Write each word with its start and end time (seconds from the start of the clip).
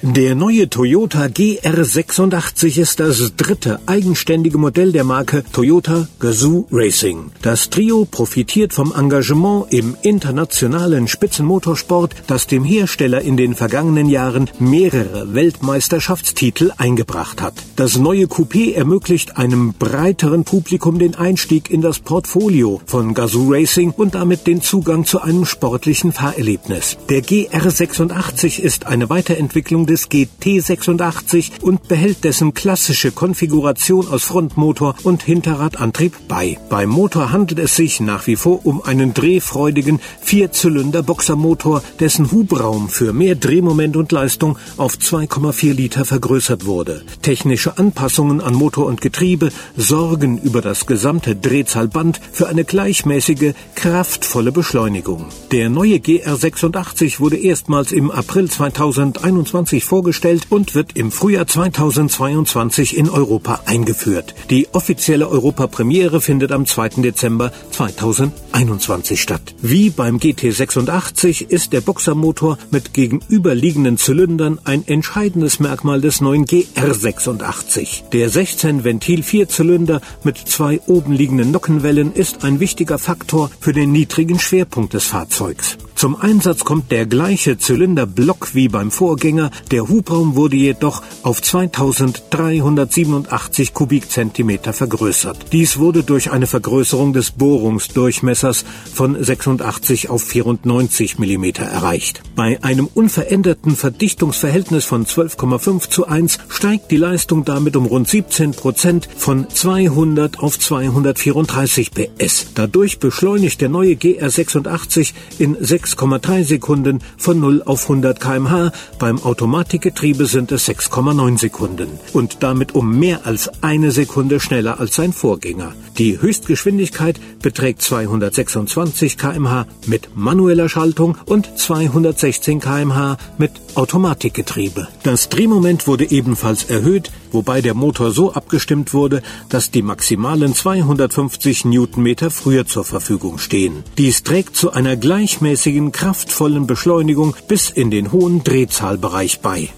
Der 0.00 0.36
neue 0.36 0.70
Toyota 0.70 1.24
GR86 1.24 2.78
ist 2.78 3.00
das 3.00 3.34
dritte 3.36 3.80
eigenständige 3.86 4.56
Modell 4.56 4.92
der 4.92 5.02
Marke 5.02 5.42
Toyota 5.52 6.06
Gazoo 6.20 6.66
Racing. 6.70 7.32
Das 7.42 7.68
Trio 7.68 8.04
profitiert 8.04 8.72
vom 8.72 8.94
Engagement 8.96 9.66
im 9.70 9.96
internationalen 10.02 11.08
Spitzenmotorsport, 11.08 12.14
das 12.28 12.46
dem 12.46 12.62
Hersteller 12.62 13.22
in 13.22 13.36
den 13.36 13.56
vergangenen 13.56 14.08
Jahren 14.08 14.48
mehrere 14.60 15.34
Weltmeisterschaftstitel 15.34 16.70
eingebracht 16.78 17.42
hat. 17.42 17.54
Das 17.74 17.98
neue 17.98 18.26
Coupé 18.26 18.74
ermöglicht 18.74 19.36
einem 19.36 19.74
breiteren 19.76 20.44
Publikum 20.44 21.00
den 21.00 21.16
Einstieg 21.16 21.70
in 21.70 21.80
das 21.80 21.98
Portfolio 21.98 22.80
von 22.86 23.14
Gazoo 23.14 23.52
Racing 23.52 23.90
und 23.90 24.14
damit 24.14 24.46
den 24.46 24.62
Zugang 24.62 25.06
zu 25.06 25.20
einem 25.20 25.44
sportlichen 25.44 26.12
Fahrerlebnis. 26.12 26.98
Der 27.08 27.24
GR86 27.24 28.60
ist 28.60 28.86
eine 28.86 29.10
Weiterentwicklung 29.10 29.87
des 29.88 30.10
GT86 30.10 31.62
und 31.62 31.88
behält 31.88 32.22
dessen 32.24 32.54
klassische 32.54 33.10
Konfiguration 33.10 34.06
aus 34.06 34.24
Frontmotor 34.24 34.94
und 35.02 35.22
Hinterradantrieb 35.22 36.12
bei. 36.28 36.58
Beim 36.68 36.90
Motor 36.90 37.32
handelt 37.32 37.58
es 37.58 37.74
sich 37.74 38.00
nach 38.00 38.26
wie 38.26 38.36
vor 38.36 38.64
um 38.64 38.82
einen 38.82 39.14
drehfreudigen 39.14 40.00
Vierzylinder-Boxermotor, 40.20 41.82
dessen 41.98 42.30
Hubraum 42.30 42.88
für 42.88 43.12
mehr 43.12 43.34
Drehmoment 43.34 43.96
und 43.96 44.12
Leistung 44.12 44.58
auf 44.76 44.96
2,4 44.96 45.72
Liter 45.72 46.04
vergrößert 46.04 46.66
wurde. 46.66 47.02
Technische 47.22 47.78
Anpassungen 47.78 48.40
an 48.40 48.54
Motor 48.54 48.86
und 48.86 49.00
Getriebe 49.00 49.50
sorgen 49.76 50.38
über 50.38 50.60
das 50.60 50.86
gesamte 50.86 51.34
Drehzahlband 51.34 52.20
für 52.32 52.48
eine 52.48 52.64
gleichmäßige, 52.64 53.54
kraftvolle 53.74 54.52
Beschleunigung. 54.52 55.26
Der 55.50 55.70
neue 55.70 55.96
GR86 55.96 57.20
wurde 57.20 57.36
erstmals 57.36 57.92
im 57.92 58.10
April 58.10 58.50
2021 58.50 59.77
2020 59.80 59.84
vorgestellt 59.84 60.46
und 60.50 60.74
wird 60.74 60.96
im 60.96 61.10
Frühjahr 61.10 61.46
2022 61.46 62.96
in 62.96 63.10
Europa 63.10 63.62
eingeführt. 63.66 64.34
Die 64.50 64.68
offizielle 64.72 65.28
Europapremiere 65.28 66.20
findet 66.20 66.52
am 66.52 66.66
2. 66.66 67.00
Dezember 67.02 67.52
2021 67.72 69.20
statt. 69.20 69.54
Wie 69.60 69.90
beim 69.90 70.18
GT86 70.18 71.48
ist 71.48 71.72
der 71.72 71.80
Boxermotor 71.80 72.58
mit 72.70 72.94
gegenüberliegenden 72.94 73.98
Zylindern 73.98 74.58
ein 74.64 74.86
entscheidendes 74.86 75.60
Merkmal 75.60 76.00
des 76.00 76.20
neuen 76.20 76.46
GR86. 76.46 78.08
Der 78.12 78.30
16-Ventil-Vierzylinder 78.30 80.00
mit 80.24 80.38
zwei 80.38 80.80
oben 80.86 81.12
liegenden 81.12 81.50
Nockenwellen 81.50 82.12
ist 82.12 82.44
ein 82.44 82.60
wichtiger 82.60 82.98
Faktor 82.98 83.50
für 83.60 83.72
den 83.72 83.92
niedrigen 83.92 84.38
Schwerpunkt 84.38 84.94
des 84.94 85.06
Fahrzeugs. 85.06 85.78
Zum 85.98 86.14
Einsatz 86.14 86.64
kommt 86.64 86.92
der 86.92 87.06
gleiche 87.06 87.58
Zylinderblock 87.58 88.54
wie 88.54 88.68
beim 88.68 88.92
Vorgänger, 88.92 89.50
der 89.72 89.88
Hubraum 89.88 90.36
wurde 90.36 90.54
jedoch 90.54 91.02
auf 91.24 91.42
2387 91.42 93.74
Kubikzentimeter 93.74 94.72
vergrößert. 94.72 95.46
Dies 95.50 95.78
wurde 95.78 96.04
durch 96.04 96.30
eine 96.30 96.46
Vergrößerung 96.46 97.14
des 97.14 97.32
Bohrungsdurchmessers 97.32 98.64
von 98.94 99.20
86 99.20 100.08
auf 100.08 100.22
94 100.22 101.18
Millimeter 101.18 101.64
erreicht. 101.64 102.22
Bei 102.36 102.62
einem 102.62 102.86
unveränderten 102.86 103.74
Verdichtungsverhältnis 103.74 104.84
von 104.84 105.04
12,5 105.04 105.90
zu 105.90 106.06
1 106.06 106.38
steigt 106.48 106.92
die 106.92 106.96
Leistung 106.96 107.44
damit 107.44 107.74
um 107.74 107.86
rund 107.86 108.06
17 108.06 108.52
Prozent 108.52 109.08
von 109.16 109.50
200 109.50 110.38
auf 110.38 110.60
234 110.60 111.90
PS. 111.90 112.52
Dadurch 112.54 113.00
beschleunigt 113.00 113.60
der 113.60 113.68
neue 113.68 113.94
GR86 113.94 115.12
in 115.40 115.56
6 115.58 115.87
6,3 115.96 116.44
Sekunden 116.44 117.00
von 117.16 117.40
0 117.40 117.62
auf 117.64 117.84
100 117.84 118.20
kmh, 118.20 118.72
beim 118.98 119.22
Automatikgetriebe 119.22 120.26
sind 120.26 120.52
es 120.52 120.68
6,9 120.68 121.38
Sekunden 121.38 121.88
und 122.12 122.42
damit 122.42 122.74
um 122.74 122.98
mehr 122.98 123.24
als 123.24 123.50
eine 123.62 123.90
Sekunde 123.90 124.40
schneller 124.40 124.80
als 124.80 124.96
sein 124.96 125.12
Vorgänger. 125.12 125.72
Die 125.98 126.20
Höchstgeschwindigkeit 126.20 127.18
beträgt 127.42 127.82
226 127.82 129.16
kmh 129.18 129.66
mit 129.86 130.10
manueller 130.14 130.68
Schaltung 130.68 131.16
und 131.24 131.58
216 131.58 132.60
kmh 132.60 133.16
mit 133.36 133.50
Automatikgetriebe. 133.74 134.86
Das 135.02 135.28
Drehmoment 135.28 135.86
wurde 135.86 136.10
ebenfalls 136.10 136.64
erhöht, 136.64 137.10
wobei 137.32 137.60
der 137.62 137.74
Motor 137.74 138.12
so 138.12 138.32
abgestimmt 138.32 138.94
wurde, 138.94 139.22
dass 139.48 139.70
die 139.70 139.82
maximalen 139.82 140.54
250 140.54 141.64
Newtonmeter 141.64 142.30
früher 142.30 142.66
zur 142.66 142.84
Verfügung 142.84 143.38
stehen. 143.38 143.82
Dies 143.98 144.22
trägt 144.22 144.56
zu 144.56 144.72
einer 144.72 144.96
gleichmäßigen, 144.96 145.77
kraftvollen 145.92 146.66
Beschleunigung 146.66 147.34
bis 147.46 147.70
in 147.70 147.90
den 147.90 148.12
hohen 148.12 148.44
Drehzahlbereich 148.44 149.40
bei. 149.40 149.68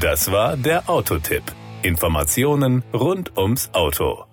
Das 0.00 0.30
war 0.30 0.56
der 0.56 0.88
Autotipp. 0.88 1.44
Informationen 1.82 2.82
rund 2.92 3.36
ums 3.36 3.70
Auto. 3.72 4.24